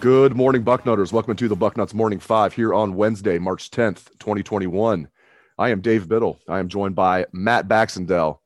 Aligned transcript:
Good 0.00 0.36
morning, 0.36 0.62
Bucknutters. 0.62 1.12
Welcome 1.12 1.34
to 1.34 1.48
the 1.48 1.56
Bucknuts 1.56 1.92
Morning 1.92 2.20
Five 2.20 2.52
here 2.52 2.72
on 2.72 2.94
Wednesday, 2.94 3.36
March 3.40 3.68
10th, 3.72 4.10
2021. 4.20 5.08
I 5.58 5.70
am 5.70 5.80
Dave 5.80 6.06
Biddle. 6.08 6.38
I 6.48 6.60
am 6.60 6.68
joined 6.68 6.94
by 6.94 7.26
Matt 7.32 7.66
Baxendale. 7.66 8.40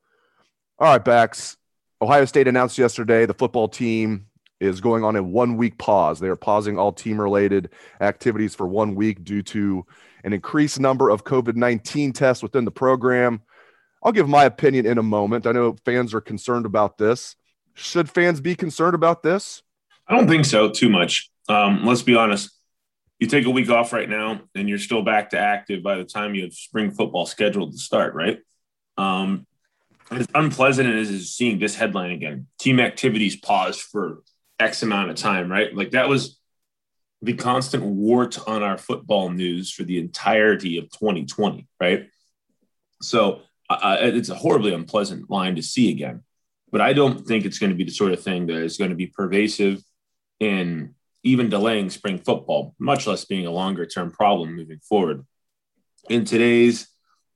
All 0.79 0.87
right, 0.91 1.05
Bax. 1.05 1.57
Ohio 2.01 2.25
State 2.25 2.47
announced 2.47 2.79
yesterday 2.79 3.27
the 3.27 3.35
football 3.35 3.67
team 3.67 4.25
is 4.59 4.81
going 4.81 5.03
on 5.03 5.15
a 5.15 5.21
one 5.21 5.55
week 5.55 5.77
pause. 5.77 6.19
They 6.19 6.27
are 6.27 6.35
pausing 6.35 6.79
all 6.79 6.91
team 6.91 7.21
related 7.21 7.69
activities 8.01 8.55
for 8.55 8.65
one 8.65 8.95
week 8.95 9.23
due 9.23 9.43
to 9.43 9.85
an 10.23 10.33
increased 10.33 10.79
number 10.79 11.11
of 11.11 11.23
COVID 11.23 11.55
19 11.55 12.13
tests 12.13 12.41
within 12.41 12.65
the 12.65 12.71
program. 12.71 13.43
I'll 14.01 14.11
give 14.11 14.27
my 14.27 14.45
opinion 14.45 14.87
in 14.87 14.97
a 14.97 15.03
moment. 15.03 15.45
I 15.45 15.51
know 15.51 15.75
fans 15.85 16.15
are 16.15 16.21
concerned 16.21 16.65
about 16.65 16.97
this. 16.97 17.35
Should 17.75 18.09
fans 18.09 18.41
be 18.41 18.55
concerned 18.55 18.95
about 18.95 19.21
this? 19.21 19.61
I 20.07 20.17
don't 20.17 20.27
think 20.27 20.45
so 20.45 20.71
too 20.71 20.89
much. 20.89 21.29
Um, 21.49 21.85
let's 21.85 22.01
be 22.01 22.15
honest. 22.15 22.49
You 23.19 23.27
take 23.27 23.45
a 23.45 23.51
week 23.51 23.69
off 23.69 23.93
right 23.93 24.09
now, 24.09 24.41
and 24.53 24.67
you're 24.67 24.79
still 24.79 25.01
back 25.01 25.29
to 25.29 25.39
active 25.39 25.81
by 25.81 25.95
the 25.95 26.03
time 26.03 26.35
you 26.35 26.43
have 26.43 26.53
spring 26.53 26.91
football 26.91 27.25
scheduled 27.25 27.71
to 27.71 27.77
start, 27.77 28.13
right? 28.15 28.39
Um, 28.97 29.45
as 30.11 30.27
unpleasant 30.35 30.89
as 30.89 31.09
is 31.09 31.33
seeing 31.33 31.59
this 31.59 31.75
headline 31.75 32.11
again, 32.11 32.47
team 32.59 32.79
activities 32.79 33.35
paused 33.35 33.81
for 33.81 34.23
X 34.59 34.83
amount 34.83 35.09
of 35.09 35.15
time, 35.15 35.51
right? 35.51 35.73
Like 35.73 35.91
that 35.91 36.09
was 36.09 36.39
the 37.21 37.33
constant 37.33 37.83
wart 37.83 38.37
on 38.47 38.63
our 38.63 38.77
football 38.77 39.29
news 39.29 39.71
for 39.71 39.83
the 39.83 39.97
entirety 39.97 40.77
of 40.77 40.91
2020, 40.91 41.67
right? 41.79 42.09
So 43.01 43.41
uh, 43.69 43.97
it's 44.01 44.29
a 44.29 44.35
horribly 44.35 44.73
unpleasant 44.73 45.29
line 45.29 45.55
to 45.55 45.63
see 45.63 45.89
again. 45.91 46.23
But 46.71 46.81
I 46.81 46.93
don't 46.93 47.25
think 47.25 47.45
it's 47.45 47.59
going 47.59 47.69
to 47.69 47.77
be 47.77 47.85
the 47.85 47.91
sort 47.91 48.11
of 48.11 48.21
thing 48.21 48.47
that 48.47 48.57
is 48.57 48.77
going 48.77 48.89
to 48.89 48.95
be 48.95 49.07
pervasive 49.07 49.81
in 50.39 50.95
even 51.23 51.49
delaying 51.49 51.89
spring 51.89 52.17
football, 52.17 52.75
much 52.77 53.07
less 53.07 53.25
being 53.25 53.45
a 53.45 53.51
longer 53.51 53.85
term 53.85 54.11
problem 54.11 54.55
moving 54.55 54.79
forward. 54.79 55.25
In 56.09 56.25
today's, 56.25 56.87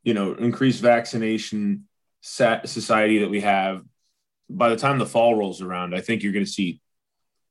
you 0.04 0.14
know, 0.14 0.34
increased 0.34 0.82
vaccination 0.82 1.88
society 2.22 3.20
that 3.20 3.30
we 3.30 3.42
have, 3.42 3.84
by 4.50 4.70
the 4.70 4.76
time 4.76 4.98
the 4.98 5.06
fall 5.06 5.36
rolls 5.36 5.62
around, 5.62 5.96
I 5.96 6.02
think 6.02 6.22
you're 6.22 6.34
going 6.34 6.46
to 6.46 6.52
see 6.52 6.82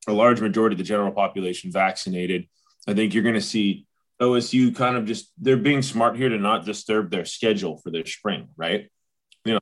a 0.06 0.12
large 0.12 0.40
majority 0.40 0.74
of 0.74 0.78
the 0.78 0.84
general 0.84 1.12
population 1.12 1.72
vaccinated. 1.72 2.46
I 2.86 2.94
think 2.94 3.14
you're 3.14 3.22
going 3.22 3.34
to 3.34 3.40
see 3.40 3.86
OSU 4.20 4.74
kind 4.74 4.96
of 4.96 5.04
just 5.06 5.32
they're 5.38 5.56
being 5.56 5.82
smart 5.82 6.16
here 6.16 6.28
to 6.28 6.38
not 6.38 6.64
disturb 6.64 7.10
their 7.10 7.24
schedule 7.24 7.78
for 7.78 7.90
their 7.90 8.06
spring, 8.06 8.48
right? 8.56 8.88
You 9.44 9.54
know, 9.54 9.60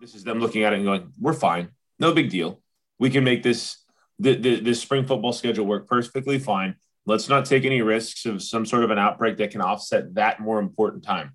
this 0.00 0.14
is 0.14 0.24
them 0.24 0.40
looking 0.40 0.64
at 0.64 0.72
it 0.72 0.76
and 0.76 0.84
going, 0.84 1.12
"We're 1.20 1.34
fine, 1.34 1.68
no 1.98 2.12
big 2.12 2.30
deal. 2.30 2.60
We 2.98 3.10
can 3.10 3.22
make 3.22 3.42
this 3.42 3.81
the, 4.22 4.36
the, 4.36 4.60
the 4.60 4.74
spring 4.74 5.04
football 5.04 5.32
schedule 5.32 5.66
worked 5.66 5.88
perfectly 5.88 6.38
fine. 6.38 6.76
Let's 7.04 7.28
not 7.28 7.44
take 7.44 7.64
any 7.64 7.82
risks 7.82 8.24
of 8.26 8.42
some 8.42 8.64
sort 8.64 8.84
of 8.84 8.90
an 8.90 8.98
outbreak 8.98 9.36
that 9.38 9.50
can 9.50 9.60
offset 9.60 10.14
that 10.14 10.40
more 10.40 10.60
important 10.60 11.02
time. 11.02 11.32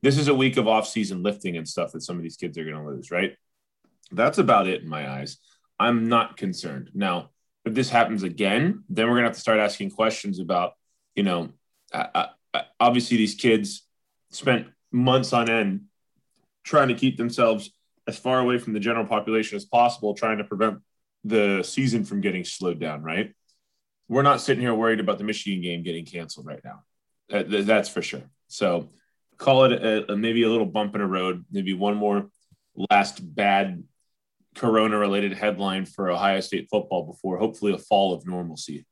This 0.00 0.16
is 0.16 0.28
a 0.28 0.34
week 0.34 0.56
of 0.56 0.68
off-season 0.68 1.24
lifting 1.24 1.56
and 1.56 1.68
stuff 1.68 1.90
that 1.92 2.02
some 2.02 2.16
of 2.16 2.22
these 2.22 2.36
kids 2.36 2.56
are 2.56 2.64
going 2.64 2.76
to 2.76 2.88
lose, 2.88 3.10
right? 3.10 3.34
That's 4.12 4.38
about 4.38 4.68
it 4.68 4.82
in 4.82 4.88
my 4.88 5.10
eyes. 5.10 5.38
I'm 5.78 6.08
not 6.08 6.36
concerned. 6.36 6.90
Now, 6.94 7.30
if 7.64 7.74
this 7.74 7.90
happens 7.90 8.22
again, 8.22 8.84
then 8.88 9.06
we're 9.06 9.14
going 9.14 9.24
to 9.24 9.30
have 9.30 9.34
to 9.34 9.40
start 9.40 9.58
asking 9.58 9.90
questions 9.90 10.38
about, 10.38 10.74
you 11.16 11.24
know, 11.24 11.50
uh, 11.92 12.26
uh, 12.54 12.62
obviously 12.78 13.16
these 13.16 13.34
kids 13.34 13.84
spent 14.30 14.68
months 14.92 15.32
on 15.32 15.50
end 15.50 15.86
trying 16.62 16.88
to 16.88 16.94
keep 16.94 17.16
themselves 17.16 17.70
as 18.06 18.16
far 18.16 18.38
away 18.38 18.58
from 18.58 18.74
the 18.74 18.80
general 18.80 19.04
population 19.04 19.56
as 19.56 19.64
possible, 19.64 20.14
trying 20.14 20.38
to 20.38 20.44
prevent 20.44 20.78
the 21.28 21.62
season 21.62 22.04
from 22.04 22.20
getting 22.20 22.44
slowed 22.44 22.80
down, 22.80 23.02
right? 23.02 23.34
We're 24.08 24.22
not 24.22 24.40
sitting 24.40 24.62
here 24.62 24.74
worried 24.74 25.00
about 25.00 25.18
the 25.18 25.24
Michigan 25.24 25.60
game 25.60 25.82
getting 25.82 26.06
canceled 26.06 26.46
right 26.46 26.62
now. 26.64 26.82
That's 27.28 27.88
for 27.88 28.02
sure. 28.02 28.22
So 28.48 28.88
call 29.36 29.64
it 29.64 29.72
a, 29.72 30.12
a, 30.12 30.16
maybe 30.16 30.42
a 30.42 30.48
little 30.48 30.66
bump 30.66 30.94
in 30.94 31.00
a 31.00 31.06
road, 31.06 31.44
maybe 31.50 31.74
one 31.74 31.96
more 31.96 32.30
last 32.90 33.20
bad 33.34 33.84
corona 34.54 34.98
related 34.98 35.34
headline 35.34 35.84
for 35.84 36.10
Ohio 36.10 36.40
State 36.40 36.68
football 36.70 37.04
before 37.06 37.38
hopefully 37.38 37.72
a 37.72 37.78
fall 37.78 38.14
of 38.14 38.26
normalcy. 38.26 38.86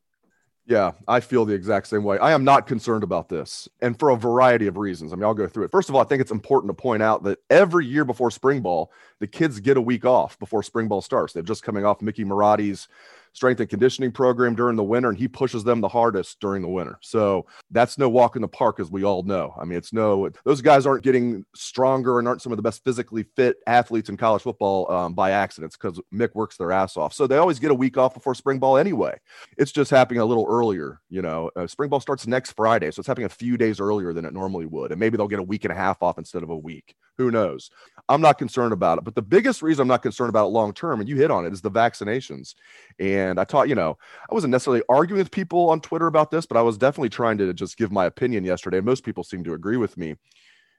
Yeah, 0.69 0.93
I 1.07 1.21
feel 1.21 1.45
the 1.45 1.55
exact 1.55 1.87
same 1.87 2.03
way. 2.03 2.19
I 2.19 2.33
am 2.33 2.43
not 2.43 2.67
concerned 2.67 3.05
about 3.05 3.29
this, 3.29 3.69
and 3.81 3.97
for 3.97 4.11
a 4.11 4.17
variety 4.17 4.67
of 4.67 4.77
reasons. 4.77 5.13
I 5.13 5.17
mean, 5.17 5.23
I'll 5.23 5.33
go 5.33 5.47
through 5.47 5.65
it. 5.65 5.71
First 5.71 5.89
of 5.89 5.95
all, 5.95 6.01
I 6.01 6.05
think 6.05 6.21
it's 6.21 6.33
important 6.33 6.71
to 6.71 6.75
point 6.83 7.05
out 7.05 7.23
that 7.23 7.39
every 7.49 7.87
year 7.87 8.05
before 8.05 8.33
spring 8.33 8.63
ball, 8.63 8.91
the 9.21 9.29
kids 9.29 9.61
get 9.61 9.77
a 9.77 9.81
week 9.81 10.05
off 10.05 10.37
before 10.41 10.65
spring 10.65 10.89
ball 10.89 11.03
starts. 11.03 11.33
They're 11.33 11.45
just 11.45 11.63
coming 11.63 11.85
off 11.85 12.03
Mickey 12.03 12.25
Marotti's 12.25 12.89
strength 13.37 13.61
and 13.61 13.69
conditioning 13.69 14.11
program 14.11 14.55
during 14.55 14.77
the 14.77 14.83
winter, 14.83 15.11
and 15.11 15.19
he 15.19 15.29
pushes 15.29 15.63
them 15.63 15.83
the 15.83 15.89
hardest 15.89 16.41
during 16.41 16.63
the 16.63 16.69
winter. 16.69 16.99
So 17.03 17.45
that's 17.71 17.99
no 17.99 18.09
walk 18.09 18.35
in 18.35 18.41
the 18.41 18.49
park, 18.49 18.81
as 18.81 18.91
we 18.91 19.05
all 19.05 19.25
know. 19.25 19.55
I 19.61 19.67
mean, 19.67 19.77
it's 19.77 19.93
no, 19.93 20.31
those 20.47 20.63
guys 20.63 20.87
aren't 20.87 21.05
getting 21.05 21.45
stronger 21.55 22.19
and 22.19 22.27
aren't 22.27 22.41
some 22.41 22.51
of 22.51 22.57
the 22.57 22.63
best 22.63 22.83
physically 22.83 23.27
fit 23.37 23.59
athletes 23.67 24.09
in 24.09 24.17
college 24.17 24.41
football 24.41 24.91
um, 24.91 25.13
by 25.13 25.33
accidents 25.33 25.77
because 25.77 26.01
Mick 26.15 26.35
works 26.35 26.57
their 26.57 26.73
ass 26.73 26.97
off. 26.97 27.13
So 27.13 27.27
they 27.27 27.37
always 27.37 27.59
get 27.59 27.71
a 27.71 27.75
week 27.75 27.99
off 27.99 28.15
before 28.15 28.35
spring 28.35 28.59
ball 28.59 28.79
anyway. 28.79 29.21
It's 29.59 29.73
just 29.73 29.91
happening 29.91 30.21
a 30.21 30.25
little 30.25 30.47
earlier. 30.49 31.03
You 31.11 31.21
know, 31.21 31.51
uh, 31.57 31.67
spring 31.67 31.91
ball 31.91 32.01
starts 32.01 32.27
next 32.27 32.53
Friday. 32.53 32.91
So 32.91 33.01
it's 33.01 33.07
happening 33.07 33.27
a 33.27 33.29
few 33.29 33.59
days 33.59 33.81
earlier 33.81 34.15
than 34.15 34.25
it 34.25 34.33
normally 34.33 34.65
would. 34.65 34.93
And 34.93 34.99
maybe 34.99 35.19
they'll 35.19 35.29
get 35.29 35.41
a 35.41 35.43
week 35.43 35.65
and 35.67 35.73
a 35.73 35.77
half 35.77 36.03
off 36.03 36.17
instead 36.17 36.43
of 36.43 36.49
a 36.49 36.57
week. 36.57 36.97
Who 37.19 37.31
knows? 37.31 37.71
I'm 38.09 38.21
not 38.21 38.39
concerned 38.39 38.73
about 38.73 38.99
it. 38.99 39.05
But 39.05 39.15
the 39.15 39.23
biggest 39.23 39.63
reason 39.63 39.83
I'm 39.83 39.89
not 39.89 40.03
concerned 40.03 40.29
about 40.29 40.47
it 40.47 40.51
long 40.51 40.73
term, 40.73 41.01
and 41.01 41.09
you 41.09 41.17
hit 41.17 41.31
on 41.31 41.47
it, 41.47 41.53
is 41.53 41.61
the 41.61 41.71
vaccinations. 41.71 42.55
And 42.99 43.26
I 43.39 43.45
taught, 43.45 43.69
you 43.69 43.75
know, 43.75 43.99
I 44.31 44.35
wasn't 44.35 44.51
necessarily 44.53 44.83
arguing 44.89 45.19
with 45.19 45.31
people 45.31 45.71
on 45.71 45.81
Twitter 45.81 46.07
about 46.07 46.31
this, 46.31 46.47
but 46.47 46.57
I 46.57 46.63
was 46.63 46.79
definitely 46.79 47.11
trying 47.11 47.39
to 47.39 47.53
just 47.53 47.77
give 47.77 47.93
my 47.93 48.07
opinion 48.07 48.45
yesterday. 48.45 48.81
Most 48.81 49.05
people 49.05 49.25
seem 49.25 49.45
to 49.45 49.55
agree 49.55 49.77
with 49.77 49.97
me. 49.97 50.17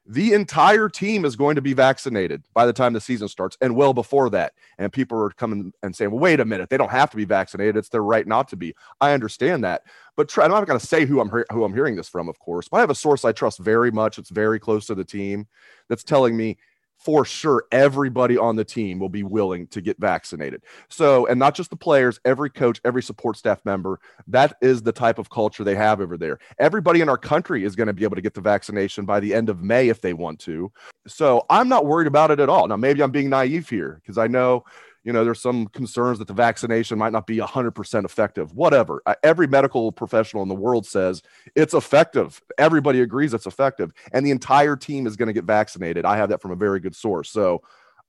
The 0.10 0.34
entire 0.34 0.88
team 0.88 1.26
is 1.26 1.36
going 1.36 1.56
to 1.56 1.62
be 1.62 1.74
vaccinated 1.74 2.42
by 2.54 2.66
the 2.66 2.72
time 2.72 2.94
the 2.94 3.02
season 3.02 3.28
starts 3.28 3.58
and 3.60 3.76
well 3.76 3.94
before 3.94 4.30
that. 4.30 4.54
And 4.78 4.94
people 4.94 5.22
are 5.22 5.32
coming 5.32 5.74
and 5.84 5.94
saying, 5.94 6.12
well, 6.12 6.22
wait 6.22 6.40
a 6.40 6.46
minute, 6.46 6.70
they 6.70 6.78
don't 6.78 6.92
have 6.92 7.10
to 7.10 7.18
be 7.18 7.26
vaccinated. 7.26 7.76
It's 7.76 7.90
their 7.90 8.04
right 8.04 8.26
not 8.26 8.48
to 8.50 8.56
be. 8.56 8.74
I 9.02 9.12
understand 9.12 9.66
that. 9.66 9.84
But 10.16 10.34
I'm 10.38 10.50
not 10.50 10.66
going 10.66 10.80
to 10.80 10.86
say 10.86 11.06
who 11.06 11.20
I'm, 11.20 11.30
who 11.52 11.66
I'm 11.66 11.74
hearing 11.74 11.98
this 11.98 12.08
from, 12.08 12.30
of 12.30 12.40
course, 12.40 12.70
but 12.70 12.78
I 12.78 12.80
have 12.80 12.90
a 12.90 12.96
source 12.96 13.26
I 13.26 13.34
trust 13.34 13.60
very 13.60 13.92
much. 13.92 14.18
It's 14.18 14.30
very 14.30 14.60
close 14.60 14.86
to 14.86 14.96
the 14.96 15.04
team 15.04 15.46
that's 15.90 16.06
telling 16.06 16.38
me 16.38 16.58
for 17.08 17.24
sure 17.24 17.64
everybody 17.72 18.38
on 18.38 18.58
the 18.58 18.66
team 18.66 19.00
will 19.00 19.08
be 19.08 19.24
willing 19.24 19.66
to 19.68 19.80
get 19.80 19.98
vaccinated. 19.98 20.62
So, 20.90 21.26
and 21.28 21.40
not 21.40 21.56
just 21.56 21.70
the 21.70 21.78
players, 21.78 22.20
every 22.26 22.50
coach, 22.50 22.82
every 22.84 23.02
support 23.02 23.38
staff 23.38 23.64
member, 23.64 24.02
that 24.28 24.58
is 24.62 24.82
the 24.82 24.92
type 24.92 25.18
of 25.18 25.30
culture 25.30 25.64
they 25.64 25.74
have 25.74 26.02
over 26.02 26.18
there. 26.18 26.38
Everybody 26.60 27.00
in 27.00 27.08
our 27.08 27.18
country 27.18 27.64
is 27.64 27.78
going 27.78 27.88
to 27.88 27.94
be 27.94 28.04
able 28.04 28.18
to 28.18 28.22
get 28.22 28.34
the 28.34 28.42
vaccination 28.42 29.06
by 29.06 29.22
the 29.22 29.34
end 29.34 29.48
of 29.48 29.64
May 29.64 29.88
if 29.88 30.02
they 30.02 30.12
want 30.12 30.38
to. 30.42 30.70
So, 31.08 31.46
I'm 31.50 31.70
not 31.70 31.86
worried 31.86 32.08
about 32.08 32.30
it 32.30 32.42
at 32.42 32.50
all. 32.50 32.68
Now, 32.68 32.76
maybe 32.76 33.02
I'm 33.02 33.12
being 33.12 33.30
naive 33.30 33.70
here 33.70 34.02
because 34.02 34.18
I 34.18 34.28
know 34.28 34.66
you 35.08 35.14
know, 35.14 35.24
there's 35.24 35.40
some 35.40 35.68
concerns 35.68 36.20
that 36.20 36.28
the 36.28 36.34
vaccination 36.34 36.98
might 36.98 37.14
not 37.14 37.26
be 37.26 37.38
100% 37.38 38.04
effective. 38.04 38.54
Whatever. 38.54 39.02
Every 39.24 39.48
medical 39.48 39.90
professional 39.94 40.44
in 40.44 40.50
the 40.50 40.56
world 40.56 40.86
says 40.86 41.22
it's 41.56 41.74
effective. 41.74 42.42
Everybody 42.58 43.00
agrees 43.00 43.34
it's 43.34 43.46
effective. 43.46 43.94
And 44.12 44.26
the 44.26 44.32
entire 44.32 44.76
team 44.76 45.08
is 45.08 45.16
going 45.16 45.28
to 45.28 45.34
get 45.34 45.46
vaccinated. 45.46 46.04
I 46.04 46.18
have 46.18 46.28
that 46.28 46.42
from 46.42 46.52
a 46.52 46.58
very 46.58 46.82
good 46.82 46.94
source. 46.94 47.30
So 47.30 47.62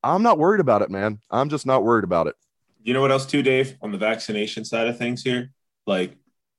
I'm 0.03 0.25
not 0.25 0.39
worried 0.39 0.61
about 0.61 0.83
it, 0.83 0.91
man. 0.91 1.21
I'm 1.31 1.51
just 1.51 1.67
not 1.67 1.85
worried 1.85 2.03
about 2.03 2.27
it. 2.27 2.35
You 2.83 2.95
know 2.95 3.01
what 3.01 3.13
else, 3.13 3.27
too, 3.27 3.45
Dave, 3.45 3.77
on 3.81 3.93
the 3.93 3.99
vaccination 3.99 4.65
side 4.65 4.89
of 4.89 4.99
things 4.99 5.23
here? 5.23 5.53
Like, 5.87 6.17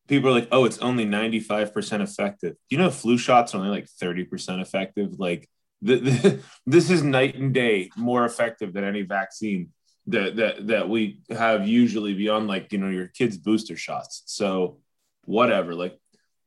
people 0.07 0.29
are 0.29 0.33
like, 0.33 0.47
oh, 0.53 0.63
it's 0.63 0.77
only 0.77 1.05
95% 1.05 1.99
effective. 1.99 2.55
You 2.69 2.77
know, 2.77 2.91
flu 2.91 3.17
shots 3.17 3.53
are 3.53 3.57
only 3.57 3.71
like 3.71 3.89
30% 4.01 4.61
effective. 4.61 5.19
Like, 5.19 5.49
the, 5.81 5.95
the, 5.97 6.39
this 6.65 6.89
is 6.89 7.03
night 7.03 7.35
and 7.35 7.53
day 7.53 7.89
more 7.97 8.23
effective 8.23 8.71
than 8.71 8.85
any 8.85 9.01
vaccine 9.01 9.71
that, 10.11 10.35
that, 10.37 10.67
that 10.67 10.89
we 10.89 11.21
have 11.29 11.67
usually 11.67 12.13
beyond 12.13 12.47
like, 12.47 12.71
you 12.71 12.77
know, 12.77 12.89
your 12.89 13.07
kids' 13.07 13.37
booster 13.37 13.75
shots. 13.75 14.23
So, 14.25 14.79
whatever. 15.25 15.75
Like, 15.75 15.97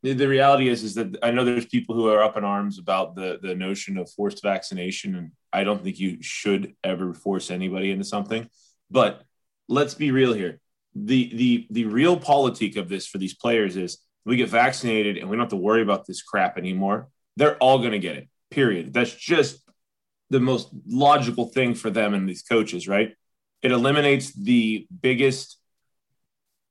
the, 0.03 0.26
reality 0.26 0.69
is, 0.69 0.82
is 0.82 0.94
that 0.97 1.17
I 1.23 1.31
know 1.31 1.44
there's 1.44 1.67
people 1.67 1.94
who 1.94 2.09
are 2.09 2.23
up 2.23 2.37
in 2.37 2.44
arms 2.44 2.79
about 2.79 3.14
the, 3.14 3.38
the 3.41 3.55
notion 3.55 3.99
of 3.99 4.11
forced 4.11 4.43
vaccination. 4.43 5.14
And 5.14 5.31
I 5.53 5.62
don't 5.62 5.82
think 5.82 6.00
you 6.00 6.19
should 6.20 6.75
ever 6.82 7.14
force 7.14 7.50
anybody 7.50 7.93
into 7.93 8.05
something. 8.05 8.49
But 8.91 9.23
let's 9.69 9.94
be 9.94 10.11
real 10.11 10.32
here 10.32 10.61
the 10.94 11.35
the 11.35 11.67
the 11.70 11.85
realpolitik 11.85 12.76
of 12.76 12.88
this 12.88 13.06
for 13.06 13.19
these 13.19 13.35
players 13.35 13.76
is 13.76 13.99
we 14.25 14.37
get 14.37 14.49
vaccinated 14.49 15.17
and 15.17 15.29
we 15.29 15.37
don't 15.37 15.44
have 15.44 15.50
to 15.50 15.56
worry 15.56 15.82
about 15.82 16.06
this 16.06 16.23
crap 16.23 16.58
anymore. 16.58 17.08
They're 17.37 17.56
all 17.56 17.79
going 17.79 17.93
to 17.93 17.99
get 17.99 18.17
it. 18.17 18.29
Period. 18.50 18.93
That's 18.93 19.15
just 19.15 19.58
the 20.31 20.41
most 20.41 20.69
logical 20.87 21.47
thing 21.47 21.75
for 21.75 21.91
them 21.91 22.15
and 22.15 22.29
these 22.29 22.43
coaches, 22.43 22.87
right? 22.87 23.15
It 23.62 23.73
eliminates 23.73 24.32
the 24.32 24.87
biggest 25.00 25.59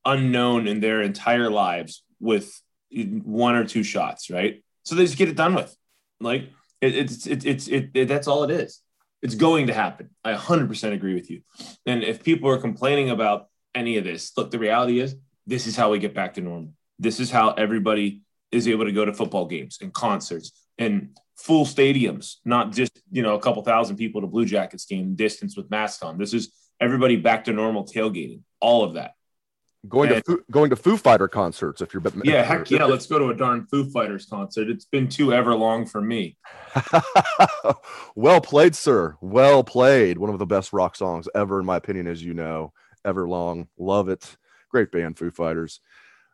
unknown 0.04 0.68
in 0.68 0.80
their 0.80 1.02
entire 1.02 1.50
lives 1.50 2.04
with 2.20 2.62
one 2.92 3.56
or 3.56 3.66
two 3.66 3.84
shots, 3.84 4.30
right? 4.30 4.64
So 4.84 4.96
they 4.96 5.06
just 5.06 5.18
get 5.18 5.30
it 5.30 5.38
done 5.38 5.56
with. 5.56 5.76
Like 6.20 6.50
it, 6.82 6.96
it's 6.96 7.28
it, 7.28 7.46
it's 7.46 7.68
it, 7.68 7.92
it 7.94 8.08
that's 8.08 8.28
all 8.28 8.44
it 8.44 8.52
is. 8.52 8.82
It's 9.22 9.36
going 9.36 9.68
to 9.68 9.74
happen. 9.74 10.10
I 10.24 10.34
100% 10.34 10.94
agree 10.94 11.14
with 11.14 11.30
you. 11.30 11.42
And 11.86 12.04
if 12.04 12.24
people 12.24 12.50
are 12.50 12.58
complaining 12.58 13.12
about 13.12 13.48
any 13.76 13.98
of 13.98 14.04
this. 14.04 14.32
Look, 14.38 14.52
the 14.52 14.60
reality 14.60 15.00
is 15.00 15.16
this 15.46 15.68
is 15.68 15.76
how 15.76 15.92
we 15.92 16.00
get 16.00 16.14
back 16.14 16.36
to 16.36 16.42
normal. 16.42 16.74
This 17.00 17.20
is 17.20 17.32
how 17.32 17.52
everybody 17.52 18.22
is 18.52 18.68
able 18.68 18.86
to 18.86 18.92
go 18.92 19.06
to 19.06 19.14
football 19.14 19.46
games 19.46 19.80
and 19.82 19.94
concerts 19.94 20.52
and 20.78 21.18
full 21.38 21.66
stadiums, 21.66 22.36
not 22.46 22.72
just, 22.72 23.02
you 23.12 23.24
know, 23.24 23.36
a 23.36 23.40
couple 23.40 23.64
thousand 23.64 23.96
people 23.96 24.22
to 24.22 24.28
Blue 24.28 24.46
Jackets 24.46 24.86
game 24.86 25.16
distance 25.16 25.56
with 25.56 25.70
masks 25.72 26.04
on. 26.04 26.18
This 26.18 26.34
is 26.34 26.52
everybody 26.82 27.16
back 27.16 27.46
to 27.46 27.54
normal 27.54 27.86
tailgating, 27.86 28.42
all 28.60 28.84
of 28.84 28.96
that. 28.96 29.14
Going 29.88 30.12
and, 30.12 30.24
to 30.24 30.32
Foo, 30.32 30.44
going 30.52 30.70
to 30.72 30.76
Foo 30.76 30.98
Fighter 30.98 31.28
concerts 31.28 31.82
if 31.82 31.92
you're 31.92 32.04
yeah 32.24 32.44
heck 32.44 32.70
yeah 32.70 32.86
let's 32.86 33.08
go 33.08 33.18
to 33.18 33.30
a 33.30 33.34
darn 33.34 33.66
Foo 33.66 33.90
Fighters 33.90 34.28
concert. 34.28 34.70
It's 34.70 34.86
been 34.86 35.08
too 35.08 35.34
ever 35.34 35.56
long 35.56 35.88
for 35.88 36.02
me. 36.02 36.38
well 38.16 38.42
played, 38.42 38.76
sir. 38.76 39.16
Well 39.22 39.64
played. 39.64 40.20
One 40.20 40.30
of 40.30 40.38
the 40.38 40.46
best 40.46 40.72
rock 40.72 40.96
songs 40.96 41.28
ever, 41.34 41.60
in 41.60 41.66
my 41.66 41.78
opinion, 41.78 42.08
as 42.08 42.24
you 42.24 42.34
know. 42.34 42.74
Everlong. 43.06 43.68
Love 43.78 44.10
it. 44.10 44.38
Great 44.70 44.92
band, 44.92 45.18
Foo 45.18 45.32
Fighters. 45.32 45.80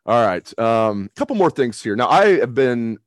All 0.04 0.26
right. 0.26 0.52
A 0.58 0.64
um, 0.64 1.10
couple 1.16 1.36
more 1.36 1.50
things 1.50 1.82
here. 1.82 1.96
Now, 1.96 2.08
I 2.08 2.38
have 2.40 2.54
been 2.54 2.98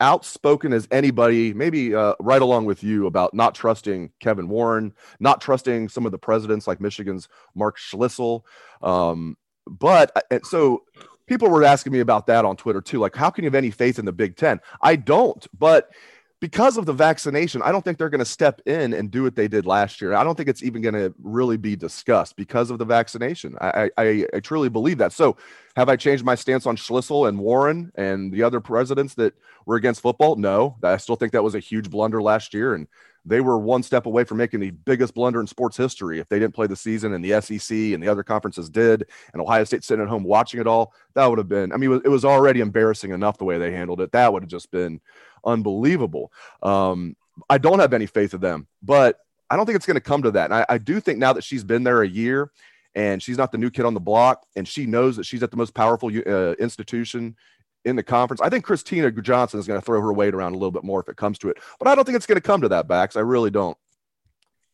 outspoken 0.00 0.72
as 0.72 0.86
anybody, 0.90 1.52
maybe 1.54 1.94
uh, 1.94 2.14
right 2.20 2.42
along 2.42 2.64
with 2.64 2.82
you, 2.82 3.06
about 3.06 3.34
not 3.34 3.54
trusting 3.54 4.10
Kevin 4.20 4.48
Warren, 4.48 4.94
not 5.20 5.40
trusting 5.40 5.88
some 5.88 6.06
of 6.06 6.12
the 6.12 6.18
presidents 6.18 6.66
like 6.66 6.80
Michigan's 6.80 7.28
Mark 7.54 7.78
Schlissel. 7.78 8.42
Um, 8.82 9.36
but 9.66 10.12
uh, 10.16 10.38
so 10.44 10.84
people 11.26 11.48
were 11.50 11.64
asking 11.64 11.92
me 11.92 12.00
about 12.00 12.26
that 12.26 12.44
on 12.44 12.56
Twitter 12.56 12.80
too. 12.80 12.98
Like, 12.98 13.14
how 13.14 13.30
can 13.30 13.44
you 13.44 13.48
have 13.48 13.54
any 13.54 13.70
faith 13.70 13.98
in 13.98 14.04
the 14.04 14.12
Big 14.12 14.36
Ten? 14.36 14.60
I 14.80 14.96
don't, 14.96 15.46
but 15.56 15.90
because 16.40 16.76
of 16.76 16.86
the 16.86 16.92
vaccination, 16.92 17.62
I 17.62 17.72
don't 17.72 17.84
think 17.84 17.98
they're 17.98 18.08
going 18.08 18.20
to 18.20 18.24
step 18.24 18.60
in 18.64 18.92
and 18.92 19.10
do 19.10 19.24
what 19.24 19.34
they 19.34 19.48
did 19.48 19.66
last 19.66 20.00
year. 20.00 20.14
I 20.14 20.22
don't 20.22 20.36
think 20.36 20.48
it's 20.48 20.62
even 20.62 20.82
going 20.82 20.94
to 20.94 21.12
really 21.20 21.56
be 21.56 21.74
discussed 21.74 22.36
because 22.36 22.70
of 22.70 22.78
the 22.78 22.84
vaccination. 22.84 23.56
I, 23.60 23.90
I, 23.98 24.26
I, 24.32 24.40
truly 24.40 24.68
believe 24.68 24.98
that. 24.98 25.12
So, 25.12 25.36
have 25.74 25.88
I 25.88 25.96
changed 25.96 26.24
my 26.24 26.34
stance 26.34 26.66
on 26.66 26.76
Schlissel 26.76 27.28
and 27.28 27.38
Warren 27.38 27.92
and 27.96 28.32
the 28.32 28.42
other 28.42 28.60
presidents 28.60 29.14
that 29.14 29.34
were 29.66 29.76
against 29.76 30.00
football? 30.00 30.36
No, 30.36 30.76
I 30.82 30.96
still 30.96 31.16
think 31.16 31.32
that 31.32 31.42
was 31.42 31.54
a 31.54 31.60
huge 31.60 31.90
blunder 31.90 32.22
last 32.22 32.54
year, 32.54 32.74
and 32.74 32.86
they 33.24 33.40
were 33.40 33.58
one 33.58 33.82
step 33.82 34.06
away 34.06 34.24
from 34.24 34.38
making 34.38 34.60
the 34.60 34.70
biggest 34.70 35.14
blunder 35.14 35.40
in 35.40 35.46
sports 35.46 35.76
history. 35.76 36.18
If 36.18 36.28
they 36.28 36.38
didn't 36.38 36.54
play 36.54 36.66
the 36.66 36.76
season 36.76 37.12
and 37.12 37.24
the 37.24 37.40
SEC 37.40 37.76
and 37.76 38.02
the 38.02 38.08
other 38.08 38.22
conferences 38.22 38.70
did, 38.70 39.06
and 39.32 39.42
Ohio 39.42 39.64
State 39.64 39.84
sitting 39.84 40.02
at 40.02 40.08
home 40.08 40.24
watching 40.24 40.60
it 40.60 40.66
all, 40.66 40.94
that 41.14 41.26
would 41.26 41.38
have 41.38 41.48
been. 41.48 41.72
I 41.72 41.76
mean, 41.76 42.00
it 42.04 42.08
was 42.08 42.24
already 42.24 42.60
embarrassing 42.60 43.12
enough 43.12 43.38
the 43.38 43.44
way 43.44 43.58
they 43.58 43.70
handled 43.70 44.00
it. 44.00 44.12
That 44.12 44.32
would 44.32 44.42
have 44.42 44.50
just 44.50 44.70
been 44.70 45.00
unbelievable. 45.44 46.32
Um, 46.62 47.16
I 47.48 47.58
don't 47.58 47.78
have 47.78 47.92
any 47.92 48.06
faith 48.06 48.34
in 48.34 48.40
them, 48.40 48.66
but 48.82 49.18
I 49.50 49.56
don't 49.56 49.66
think 49.66 49.76
it's 49.76 49.86
going 49.86 49.96
to 49.96 50.00
come 50.00 50.22
to 50.22 50.30
that. 50.32 50.46
And 50.46 50.54
I, 50.54 50.66
I 50.68 50.78
do 50.78 51.00
think 51.00 51.18
now 51.18 51.32
that 51.32 51.44
she's 51.44 51.64
been 51.64 51.84
there 51.84 52.02
a 52.02 52.08
year 52.08 52.50
and 52.94 53.22
she's 53.22 53.38
not 53.38 53.52
the 53.52 53.58
new 53.58 53.70
kid 53.70 53.84
on 53.84 53.94
the 53.94 54.00
block 54.00 54.44
and 54.56 54.66
she 54.66 54.86
knows 54.86 55.16
that 55.16 55.26
she's 55.26 55.42
at 55.42 55.50
the 55.50 55.56
most 55.56 55.74
powerful 55.74 56.10
uh, 56.10 56.52
institution 56.54 57.36
in 57.84 57.96
the 57.96 58.02
conference. 58.02 58.40
I 58.40 58.48
think 58.48 58.66
Kristina 58.66 59.22
Johnson 59.22 59.60
is 59.60 59.66
going 59.66 59.80
to 59.80 59.84
throw 59.84 60.00
her 60.00 60.12
weight 60.12 60.34
around 60.34 60.52
a 60.52 60.58
little 60.58 60.72
bit 60.72 60.84
more 60.84 61.00
if 61.00 61.08
it 61.08 61.16
comes 61.16 61.38
to 61.38 61.48
it, 61.48 61.58
but 61.78 61.88
I 61.88 61.94
don't 61.94 62.04
think 62.04 62.16
it's 62.16 62.26
going 62.26 62.36
to 62.36 62.42
come 62.42 62.60
to 62.60 62.68
that, 62.70 62.88
Bax. 62.88 63.16
I 63.16 63.20
really 63.20 63.50
don't. 63.50 63.76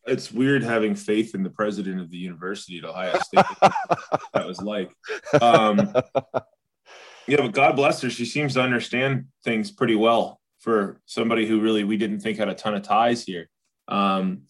It's 0.07 0.31
weird 0.31 0.61
having 0.61 0.93
faith 0.93 1.33
in 1.33 1.41
the 1.41 1.49
president 1.49 1.99
of 1.99 2.11
the 2.11 2.17
university 2.17 2.77
at 2.77 2.85
Ohio 2.85 3.17
State. 3.19 3.45
that 4.33 4.45
was 4.45 4.61
like, 4.61 4.91
um, 5.41 5.93
yeah, 7.27 7.37
but 7.37 7.53
God 7.53 7.75
bless 7.75 8.01
her. 8.01 8.09
She 8.11 8.25
seems 8.25 8.53
to 8.53 8.61
understand 8.61 9.25
things 9.43 9.71
pretty 9.71 9.95
well 9.95 10.39
for 10.65 10.99
somebody 11.05 11.45
who 11.45 11.61
really 11.61 11.83
we 11.83 11.95
didn't 11.95 12.21
think 12.21 12.39
had 12.39 12.49
a 12.49 12.55
ton 12.55 12.73
of 12.73 12.81
ties 12.81 13.23
here. 13.23 13.47
Um, 13.87 14.41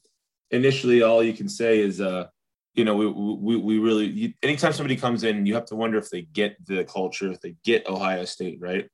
initially, 0.49 1.03
all 1.03 1.21
you 1.21 1.33
can 1.33 1.49
say 1.49 1.79
is, 1.79 1.99
uh, 1.99 2.27
you 2.73 2.85
know, 2.85 2.95
we 2.95 3.05
we, 3.05 3.57
we 3.57 3.77
really 3.79 4.05
you, 4.05 4.33
anytime 4.41 4.71
somebody 4.71 4.95
comes 4.95 5.25
in, 5.25 5.45
you 5.45 5.53
have 5.55 5.65
to 5.65 5.75
wonder 5.75 5.97
if 5.97 6.09
they 6.09 6.21
get 6.21 6.55
the 6.65 6.85
culture, 6.85 7.29
if 7.31 7.41
they 7.41 7.57
get 7.65 7.89
Ohio 7.89 8.23
State, 8.23 8.59
right? 8.61 8.87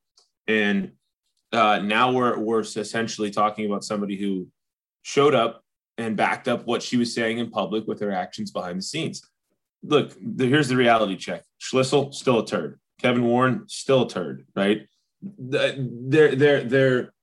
And 0.47 0.93
uh, 1.53 1.77
now 1.83 2.11
we're 2.11 2.39
we're 2.39 2.61
essentially 2.61 3.29
talking 3.29 3.67
about 3.67 3.83
somebody 3.83 4.17
who 4.17 4.47
showed 5.03 5.35
up 5.35 5.63
and 5.99 6.17
backed 6.17 6.47
up 6.47 6.65
what 6.65 6.81
she 6.81 6.97
was 6.97 7.13
saying 7.13 7.37
in 7.37 7.51
public 7.51 7.85
with 7.87 7.99
her 7.99 8.11
actions 8.11 8.49
behind 8.49 8.79
the 8.79 8.83
scenes. 8.83 9.21
Look, 9.83 10.17
the, 10.19 10.47
here's 10.47 10.69
the 10.69 10.75
reality 10.75 11.17
check: 11.17 11.43
Schlissel 11.61 12.15
still 12.15 12.39
a 12.39 12.47
turd. 12.47 12.79
Kevin 12.99 13.25
Warren 13.25 13.65
still 13.67 14.07
a 14.07 14.09
turd, 14.09 14.47
right? 14.55 14.87
They're 15.21 16.35
they're 16.35 16.63
they're 16.63 17.13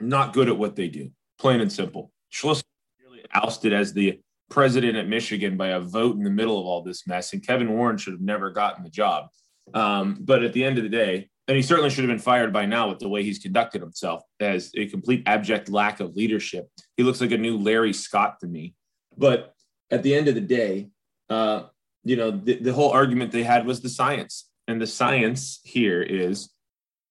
not 0.00 0.32
good 0.32 0.48
at 0.48 0.56
what 0.56 0.76
they 0.76 0.88
do, 0.88 1.10
plain 1.38 1.60
and 1.60 1.72
simple. 1.72 2.12
Schlissel 2.32 2.62
really 3.02 3.24
ousted 3.34 3.72
as 3.72 3.92
the 3.92 4.20
president 4.50 4.96
at 4.96 5.08
Michigan 5.08 5.56
by 5.56 5.68
a 5.68 5.80
vote 5.80 6.16
in 6.16 6.22
the 6.22 6.30
middle 6.30 6.58
of 6.58 6.66
all 6.66 6.82
this 6.82 7.06
mess, 7.06 7.32
and 7.32 7.46
Kevin 7.46 7.72
Warren 7.72 7.98
should 7.98 8.14
have 8.14 8.20
never 8.20 8.50
gotten 8.50 8.84
the 8.84 8.90
job. 8.90 9.26
Um, 9.74 10.18
but 10.20 10.42
at 10.42 10.52
the 10.52 10.64
end 10.64 10.78
of 10.78 10.84
the 10.84 10.90
day, 10.90 11.28
and 11.48 11.56
he 11.56 11.62
certainly 11.62 11.90
should 11.90 12.04
have 12.04 12.10
been 12.10 12.18
fired 12.18 12.52
by 12.52 12.66
now 12.66 12.88
with 12.88 12.98
the 12.98 13.08
way 13.08 13.22
he's 13.22 13.38
conducted 13.38 13.80
himself 13.80 14.22
as 14.38 14.70
a 14.76 14.86
complete 14.86 15.22
abject 15.26 15.70
lack 15.70 16.00
of 16.00 16.14
leadership. 16.14 16.68
He 16.96 17.02
looks 17.02 17.20
like 17.20 17.32
a 17.32 17.38
new 17.38 17.56
Larry 17.56 17.92
Scott 17.92 18.38
to 18.40 18.46
me. 18.46 18.74
But 19.16 19.54
at 19.90 20.02
the 20.02 20.14
end 20.14 20.28
of 20.28 20.34
the 20.34 20.42
day, 20.42 20.88
uh, 21.30 21.64
you 22.04 22.16
know, 22.16 22.30
the, 22.30 22.56
the 22.56 22.72
whole 22.72 22.90
argument 22.90 23.32
they 23.32 23.42
had 23.42 23.66
was 23.66 23.80
the 23.80 23.88
science. 23.88 24.48
And 24.66 24.80
the 24.80 24.86
science 24.86 25.60
here 25.64 26.02
is 26.02 26.50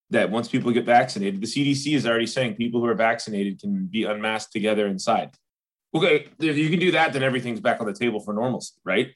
that 0.10 0.32
once 0.32 0.48
people 0.48 0.72
get 0.72 0.86
vaccinated, 0.86 1.42
the 1.42 1.48
CDC 1.48 1.96
is 1.96 2.06
already 2.06 2.28
saying 2.28 2.56
people 2.56 2.80
who 2.80 2.88
are 2.88 2.96
vaccinated 2.96 3.60
can 3.60 3.88
be 3.88 4.04
unmasked 4.04 4.54
together 4.54 4.88
inside. 4.88 5.32
Okay, 5.94 6.28
if 6.40 6.58
you 6.58 6.70
can 6.70 6.80
do 6.80 6.92
that, 6.92 7.14
then 7.14 7.24
everything's 7.24 7.60
back 7.60 7.80
on 7.80 7.88
the 7.88 7.94
table 7.94 8.20
for 8.20 8.34
normalcy, 8.34 8.76
right? 8.86 9.14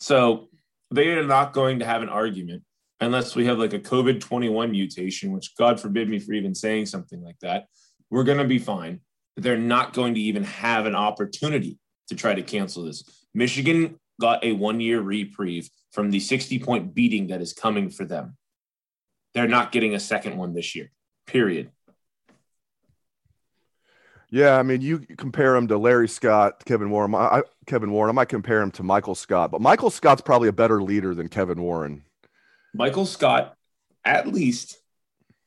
So 0.00 0.48
they 0.90 1.08
are 1.08 1.24
not 1.24 1.52
going 1.52 1.80
to 1.80 1.84
have 1.84 2.02
an 2.02 2.08
argument 2.08 2.62
unless 3.00 3.36
we 3.36 3.46
have 3.46 3.58
like 3.58 3.72
a 3.72 3.78
COVID 3.78 4.20
21 4.20 4.70
mutation, 4.70 5.32
which 5.32 5.56
God 5.56 5.80
forbid 5.80 6.08
me 6.08 6.18
for 6.18 6.32
even 6.32 6.54
saying 6.54 6.86
something 6.86 7.22
like 7.22 7.38
that. 7.40 7.66
We're 8.10 8.24
going 8.24 8.38
to 8.38 8.44
be 8.44 8.58
fine. 8.58 9.00
They're 9.36 9.56
not 9.56 9.92
going 9.92 10.14
to 10.14 10.20
even 10.20 10.44
have 10.44 10.86
an 10.86 10.94
opportunity 10.94 11.78
to 12.08 12.16
try 12.16 12.34
to 12.34 12.42
cancel 12.42 12.84
this. 12.84 13.04
Michigan 13.34 13.98
got 14.20 14.42
a 14.44 14.52
one 14.52 14.80
year 14.80 15.00
reprieve 15.00 15.68
from 15.92 16.10
the 16.10 16.20
60 16.20 16.58
point 16.58 16.94
beating 16.94 17.28
that 17.28 17.40
is 17.40 17.52
coming 17.52 17.90
for 17.90 18.04
them. 18.04 18.36
They're 19.38 19.46
not 19.46 19.70
getting 19.70 19.94
a 19.94 20.00
second 20.00 20.36
one 20.36 20.52
this 20.52 20.74
year, 20.74 20.90
period. 21.24 21.70
Yeah, 24.30 24.58
I 24.58 24.64
mean, 24.64 24.80
you 24.80 24.98
compare 24.98 25.54
him 25.54 25.68
to 25.68 25.78
Larry 25.78 26.08
Scott, 26.08 26.64
Kevin 26.64 26.90
Warren. 26.90 27.14
I, 27.14 27.42
Kevin 27.66 27.92
Warren, 27.92 28.10
I 28.10 28.14
might 28.14 28.28
compare 28.28 28.60
him 28.60 28.72
to 28.72 28.82
Michael 28.82 29.14
Scott, 29.14 29.52
but 29.52 29.60
Michael 29.60 29.90
Scott's 29.90 30.22
probably 30.22 30.48
a 30.48 30.52
better 30.52 30.82
leader 30.82 31.14
than 31.14 31.28
Kevin 31.28 31.62
Warren. 31.62 32.02
Michael 32.74 33.06
Scott, 33.06 33.54
at 34.04 34.26
least, 34.26 34.76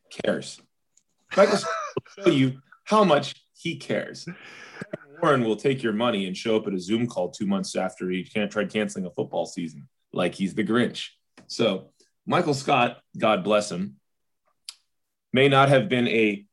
cares. 0.10 0.62
Michael 1.36 1.58
Scott 1.58 1.74
will 2.18 2.24
show 2.24 2.32
you 2.32 2.62
how 2.86 3.04
much 3.04 3.36
he 3.58 3.76
cares. 3.76 4.26
Warren 5.22 5.44
will 5.44 5.58
take 5.58 5.84
your 5.84 5.92
money 5.92 6.28
and 6.28 6.38
show 6.38 6.56
up 6.56 6.66
at 6.66 6.74
a 6.74 6.80
Zoom 6.80 7.08
call 7.08 7.30
two 7.30 7.46
months 7.46 7.76
after 7.76 8.10
he 8.10 8.24
can't 8.24 8.50
try 8.50 8.64
canceling 8.64 9.06
a 9.06 9.12
football 9.12 9.46
season, 9.46 9.90
like 10.14 10.34
he's 10.34 10.56
the 10.56 10.64
Grinch. 10.64 11.10
So 11.48 11.92
Michael 12.26 12.54
Scott, 12.54 13.00
God 13.18 13.44
bless 13.44 13.72
him, 13.72 13.98
may 15.34 15.50
not 15.50 15.70
have 15.70 15.90
been 15.90 16.08
a 16.08 16.46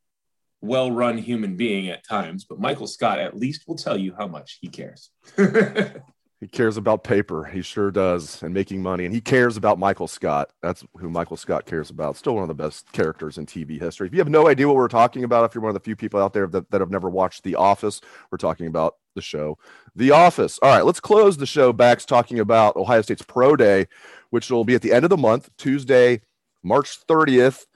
well 0.61 0.91
run 0.91 1.19
human 1.19 1.57
being 1.57 1.89
at 1.89 2.07
times, 2.07 2.45
but 2.45 2.59
Michael 2.59 2.87
Scott 2.87 3.19
at 3.19 3.37
least 3.37 3.65
will 3.69 3.77
tell 3.77 3.97
you 3.97 4.15
how 4.19 4.27
much 4.27 4.59
he 4.61 4.69
cares. 4.69 5.11
He 6.41 6.47
cares 6.47 6.77
about 6.77 7.03
paper. 7.03 7.45
He 7.45 7.63
sure 7.63 7.91
does, 7.91 8.45
and 8.45 8.55
making 8.55 8.81
money. 8.81 9.05
And 9.05 9.13
he 9.13 9.21
cares 9.21 9.57
about 9.57 9.77
Michael 9.77 10.07
Scott. 10.07 10.53
That's 10.63 10.85
who 10.97 11.11
Michael 11.11 11.37
Scott 11.37 11.67
cares 11.67 11.91
about. 11.91 12.17
Still 12.17 12.35
one 12.35 12.43
of 12.43 12.49
the 12.49 12.55
best 12.55 12.93
characters 12.93 13.39
in 13.39 13.47
TV 13.47 13.81
history. 13.81 14.07
If 14.07 14.13
you 14.13 14.21
have 14.21 14.29
no 14.29 14.47
idea 14.47 14.69
what 14.69 14.77
we're 14.77 14.87
talking 14.87 15.25
about, 15.25 15.45
if 15.45 15.55
you're 15.55 15.63
one 15.63 15.71
of 15.71 15.75
the 15.75 15.81
few 15.81 15.97
people 15.97 16.23
out 16.23 16.33
there 16.33 16.47
that, 16.47 16.71
that 16.71 16.81
have 16.81 16.93
never 16.93 17.11
watched 17.11 17.43
The 17.43 17.57
Office, 17.57 18.01
we're 18.31 18.39
talking 18.39 18.69
about 18.69 18.95
the 19.17 19.21
show 19.21 19.59
The 19.97 20.13
Office. 20.13 20.61
All 20.63 20.71
right, 20.71 20.85
let's 20.85 21.01
close 21.01 21.37
the 21.37 21.47
show 21.47 21.73
back 21.73 21.99
talking 22.01 22.39
about 22.39 22.77
Ohio 22.77 23.03
State's 23.03 23.23
Pro 23.23 23.57
Day, 23.57 23.87
which 24.31 24.49
will 24.49 24.65
be 24.65 24.77
at 24.77 24.83
the 24.83 24.93
end 24.93 25.05
of 25.05 25.11
the 25.11 25.17
month, 25.17 25.51
Tuesday, 25.59 26.21
March 26.63 27.05
30th. 27.09 27.67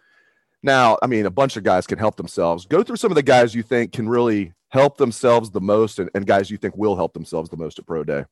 Now, 0.63 0.99
I 1.03 1.09
mean, 1.09 1.27
a 1.27 1.31
bunch 1.31 1.57
of 1.57 1.65
guys 1.65 1.89
can 1.89 1.99
help 1.99 2.15
themselves. 2.17 2.67
Go 2.67 2.85
through 2.85 2.97
some 2.97 3.11
of 3.11 3.17
the 3.17 3.25
guys 3.25 3.57
you 3.57 3.65
think 3.65 3.91
can 3.91 4.09
really 4.09 4.53
help 4.69 4.99
themselves 4.99 5.51
the 5.51 5.61
most 5.61 5.99
and, 5.99 6.09
and 6.15 6.29
guys 6.29 6.49
you 6.49 6.57
think 6.57 6.77
will 6.77 6.95
help 6.95 7.13
themselves 7.13 7.51
the 7.51 7.57
most 7.57 7.81
at 7.81 7.87
Pro 7.87 8.05
Day. 8.05 8.25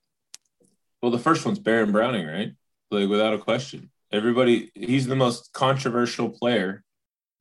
Well, 1.02 1.12
the 1.12 1.18
first 1.18 1.46
one's 1.46 1.58
Baron 1.58 1.92
Browning, 1.92 2.26
right? 2.26 2.52
Like 2.90 3.08
without 3.08 3.34
a 3.34 3.38
question. 3.38 3.90
Everybody, 4.12 4.70
he's 4.74 5.06
the 5.06 5.16
most 5.16 5.52
controversial 5.52 6.28
player 6.28 6.82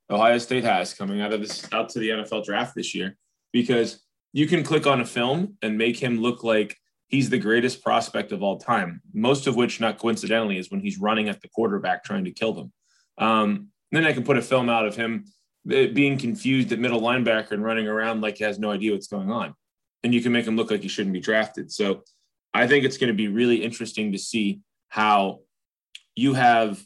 Ohio 0.09 0.37
State 0.37 0.63
has 0.63 0.93
coming 0.93 1.21
out 1.21 1.33
of 1.33 1.41
this 1.41 1.67
out 1.71 1.89
to 1.89 1.99
the 1.99 2.09
NFL 2.09 2.45
draft 2.45 2.75
this 2.75 2.95
year 2.95 3.15
because 3.51 4.03
you 4.33 4.47
can 4.47 4.63
click 4.63 4.87
on 4.87 5.01
a 5.01 5.05
film 5.05 5.57
and 5.61 5.77
make 5.77 5.97
him 5.97 6.19
look 6.19 6.43
like 6.43 6.77
he's 7.07 7.29
the 7.29 7.37
greatest 7.37 7.83
prospect 7.83 8.31
of 8.31 8.41
all 8.41 8.57
time. 8.57 9.01
Most 9.13 9.47
of 9.47 9.55
which, 9.55 9.79
not 9.79 9.97
coincidentally, 9.97 10.57
is 10.57 10.71
when 10.71 10.79
he's 10.79 10.99
running 10.99 11.29
at 11.29 11.41
the 11.41 11.49
quarterback 11.49 12.03
trying 12.03 12.25
to 12.25 12.31
kill 12.31 12.53
them. 12.53 12.71
Um, 13.17 13.67
then 13.91 14.05
I 14.05 14.13
can 14.13 14.23
put 14.23 14.37
a 14.37 14.41
film 14.41 14.69
out 14.69 14.85
of 14.85 14.95
him 14.95 15.25
uh, 15.67 15.87
being 15.93 16.17
confused 16.17 16.71
at 16.71 16.79
middle 16.79 17.01
linebacker 17.01 17.51
and 17.51 17.63
running 17.63 17.87
around 17.87 18.21
like 18.21 18.37
he 18.37 18.43
has 18.43 18.59
no 18.59 18.71
idea 18.71 18.93
what's 18.93 19.07
going 19.07 19.31
on, 19.31 19.55
and 20.03 20.13
you 20.13 20.21
can 20.21 20.31
make 20.31 20.45
him 20.45 20.55
look 20.55 20.71
like 20.71 20.81
he 20.81 20.87
shouldn't 20.87 21.13
be 21.13 21.19
drafted. 21.19 21.71
So 21.71 22.03
I 22.53 22.67
think 22.67 22.85
it's 22.85 22.97
going 22.97 23.09
to 23.09 23.13
be 23.13 23.27
really 23.27 23.63
interesting 23.63 24.11
to 24.11 24.17
see 24.17 24.61
how 24.87 25.41
you 26.15 26.33
have 26.33 26.83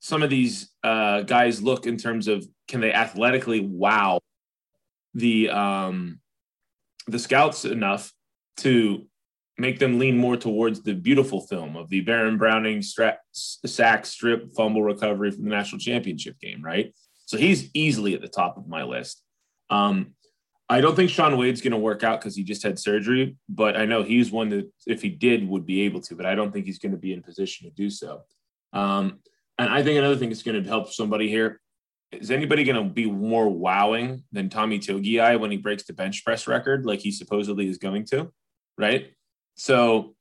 some 0.00 0.22
of 0.22 0.30
these 0.30 0.70
uh, 0.82 1.22
guys 1.22 1.62
look 1.62 1.86
in 1.86 1.96
terms 1.96 2.28
of 2.28 2.46
can 2.68 2.80
they 2.80 2.92
athletically 2.92 3.60
wow 3.60 4.20
the 5.14 5.50
um, 5.50 6.20
the 7.06 7.18
scouts 7.18 7.64
enough 7.64 8.12
to 8.58 9.06
make 9.58 9.78
them 9.78 9.98
lean 9.98 10.16
more 10.16 10.36
towards 10.36 10.82
the 10.82 10.94
beautiful 10.94 11.40
film 11.46 11.76
of 11.76 11.88
the 11.90 12.00
Baron 12.00 12.38
Browning 12.38 12.80
strap, 12.80 13.20
sack 13.32 14.06
strip 14.06 14.50
fumble 14.56 14.82
recovery 14.82 15.30
from 15.30 15.44
the 15.44 15.50
national 15.50 15.80
championship 15.80 16.38
game, 16.40 16.62
right? 16.62 16.94
So 17.26 17.36
he's 17.36 17.70
easily 17.74 18.14
at 18.14 18.22
the 18.22 18.28
top 18.28 18.56
of 18.56 18.66
my 18.66 18.84
list. 18.84 19.22
Um, 19.68 20.14
I 20.70 20.80
don't 20.80 20.94
think 20.94 21.10
Shaun 21.10 21.36
Wade's 21.36 21.60
going 21.60 21.72
to 21.72 21.78
work 21.78 22.04
out 22.04 22.20
because 22.20 22.36
he 22.36 22.44
just 22.44 22.62
had 22.62 22.78
surgery, 22.78 23.36
but 23.48 23.76
I 23.76 23.86
know 23.86 24.04
he's 24.04 24.30
one 24.30 24.50
that 24.50 24.70
if 24.86 25.02
he 25.02 25.08
did 25.08 25.46
would 25.48 25.66
be 25.66 25.80
able 25.82 26.00
to, 26.02 26.14
but 26.14 26.26
I 26.26 26.36
don't 26.36 26.52
think 26.52 26.64
he's 26.64 26.78
going 26.78 26.92
to 26.92 26.98
be 26.98 27.12
in 27.12 27.22
position 27.22 27.68
to 27.68 27.74
do 27.74 27.90
so. 27.90 28.22
Um, 28.72 29.18
and 29.58 29.68
I 29.68 29.82
think 29.82 29.98
another 29.98 30.14
thing 30.14 30.28
that's 30.28 30.44
going 30.44 30.62
to 30.62 30.68
help 30.68 30.92
somebody 30.92 31.28
here 31.28 31.60
is 32.12 32.30
anybody 32.30 32.62
going 32.62 32.82
to 32.82 32.88
be 32.88 33.10
more 33.10 33.48
wowing 33.48 34.22
than 34.30 34.48
Tommy 34.48 34.78
Togiai 34.78 35.40
when 35.40 35.50
he 35.50 35.56
breaks 35.56 35.82
the 35.82 35.92
bench 35.92 36.24
press 36.24 36.46
record 36.46 36.86
like 36.86 37.00
he 37.00 37.10
supposedly 37.10 37.68
is 37.68 37.78
going 37.78 38.04
to, 38.06 38.32
right? 38.78 39.12
So 39.56 40.14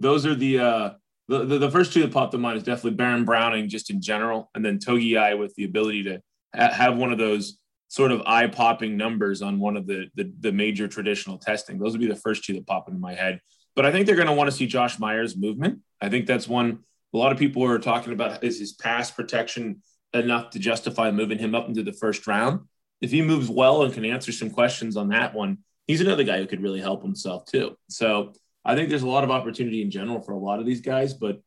those 0.00 0.26
are 0.26 0.34
the 0.34 0.58
uh, 0.58 0.90
the, 1.28 1.44
the, 1.44 1.58
the 1.58 1.70
first 1.70 1.92
two 1.92 2.02
that 2.02 2.12
popped 2.12 2.34
in 2.34 2.40
mind 2.40 2.56
is 2.56 2.64
definitely 2.64 2.96
Baron 2.96 3.24
Browning 3.24 3.68
just 3.68 3.88
in 3.88 4.02
general, 4.02 4.50
and 4.56 4.64
then 4.64 4.80
Togiai 4.80 5.38
with 5.38 5.54
the 5.54 5.62
ability 5.62 6.02
to 6.04 6.20
ha- 6.54 6.72
have 6.72 6.96
one 6.96 7.12
of 7.12 7.18
those 7.18 7.58
sort 7.92 8.10
of 8.10 8.22
eye 8.24 8.46
popping 8.46 8.96
numbers 8.96 9.42
on 9.42 9.60
one 9.60 9.76
of 9.76 9.86
the, 9.86 10.06
the, 10.14 10.32
the 10.40 10.50
major 10.50 10.88
traditional 10.88 11.36
testing. 11.36 11.78
Those 11.78 11.92
would 11.92 12.00
be 12.00 12.06
the 12.06 12.16
first 12.16 12.42
two 12.42 12.54
that 12.54 12.66
pop 12.66 12.88
into 12.88 12.98
my 12.98 13.12
head. 13.12 13.38
But 13.76 13.84
I 13.84 13.92
think 13.92 14.06
they're 14.06 14.16
going 14.16 14.28
to 14.28 14.32
want 14.32 14.48
to 14.48 14.56
see 14.56 14.66
Josh 14.66 14.98
Myers' 14.98 15.36
movement. 15.36 15.80
I 16.00 16.08
think 16.08 16.26
that's 16.26 16.48
one 16.48 16.78
a 17.12 17.18
lot 17.18 17.32
of 17.32 17.38
people 17.38 17.62
are 17.64 17.78
talking 17.78 18.14
about 18.14 18.42
is 18.42 18.58
his 18.58 18.72
pass 18.72 19.10
protection 19.10 19.82
enough 20.14 20.48
to 20.50 20.58
justify 20.58 21.10
moving 21.10 21.38
him 21.38 21.54
up 21.54 21.68
into 21.68 21.82
the 21.82 21.92
first 21.92 22.26
round. 22.26 22.60
If 23.02 23.10
he 23.10 23.20
moves 23.20 23.50
well 23.50 23.82
and 23.82 23.92
can 23.92 24.06
answer 24.06 24.32
some 24.32 24.48
questions 24.48 24.96
on 24.96 25.10
that 25.10 25.34
one, 25.34 25.58
he's 25.86 26.00
another 26.00 26.24
guy 26.24 26.38
who 26.38 26.46
could 26.46 26.62
really 26.62 26.80
help 26.80 27.02
himself 27.02 27.44
too. 27.44 27.76
So 27.90 28.32
I 28.64 28.74
think 28.74 28.88
there's 28.88 29.02
a 29.02 29.08
lot 29.08 29.24
of 29.24 29.30
opportunity 29.30 29.82
in 29.82 29.90
general 29.90 30.22
for 30.22 30.32
a 30.32 30.38
lot 30.38 30.60
of 30.60 30.64
these 30.64 30.80
guys, 30.80 31.12
but 31.12 31.42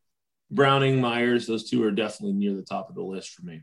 Browning, 0.48 1.00
Myers, 1.00 1.48
those 1.48 1.68
two 1.68 1.82
are 1.82 1.90
definitely 1.90 2.34
near 2.34 2.54
the 2.54 2.62
top 2.62 2.88
of 2.88 2.94
the 2.94 3.02
list 3.02 3.30
for 3.30 3.42
me. 3.42 3.62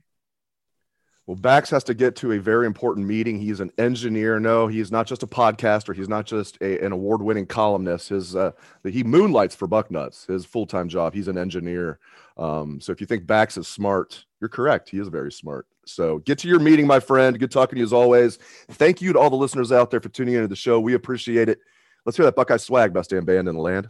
Well, 1.26 1.38
Bax 1.38 1.70
has 1.70 1.86
to 1.86 1.94
get 1.94 2.18
to 2.18 2.34
a 2.34 2.38
very 2.38 2.66
important 2.66 3.08
meeting. 3.08 3.40
He's 3.40 3.62
an 3.62 3.72
engineer. 3.78 4.42
No, 4.42 4.68
he's 4.68 4.92
not 4.92 5.08
just 5.08 5.24
a 5.24 5.28
podcaster. 5.28 5.96
He's 5.96 6.10
not 6.10 6.26
just 6.26 6.58
a, 6.60 6.84
an 6.84 6.92
award-winning 6.92 7.46
columnist. 7.46 8.10
His 8.10 8.36
uh, 8.36 8.52
he 8.84 9.04
moonlights 9.04 9.56
for 9.56 9.68
Bucknuts. 9.68 10.28
His 10.28 10.44
full-time 10.46 10.90
job. 10.90 11.14
He's 11.14 11.30
an 11.30 11.38
engineer. 11.38 12.00
Um, 12.36 12.82
so 12.82 12.92
if 12.92 13.00
you 13.00 13.08
think 13.08 13.26
Bax 13.26 13.58
is 13.58 13.70
smart, 13.70 14.26
you're 14.42 14.50
correct. 14.50 14.90
He 14.90 15.00
is 15.00 15.08
very 15.08 15.32
smart. 15.32 15.66
So 15.86 16.20
get 16.20 16.40
to 16.40 16.50
your 16.50 16.60
meeting, 16.60 16.88
my 16.88 17.00
friend. 17.00 17.40
Good 17.40 17.52
talking 17.52 17.76
to 17.76 17.80
you 17.80 17.86
as 17.86 17.94
always. 17.94 18.38
Thank 18.72 19.02
you 19.02 19.14
to 19.14 19.20
all 19.20 19.30
the 19.30 19.38
listeners 19.38 19.72
out 19.72 19.92
there 19.92 20.02
for 20.02 20.10
tuning 20.10 20.34
into 20.34 20.50
the 20.50 20.56
show. 20.58 20.80
We 20.80 20.94
appreciate 20.94 21.48
it. 21.48 21.60
Let's 22.06 22.18
hear 22.18 22.26
that 22.26 22.36
Buckeye 22.36 22.58
swag, 22.58 22.94
best 22.94 23.12
damn 23.12 23.24
band 23.24 23.48
in 23.48 23.56
the 23.56 23.62
land. 23.62 23.90